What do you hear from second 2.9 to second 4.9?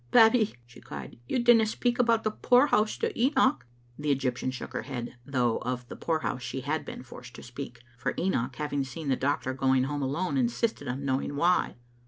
to Enoch?" The Egyptian shook her